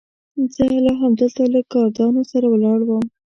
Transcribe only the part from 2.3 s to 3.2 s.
سره ولاړ وم.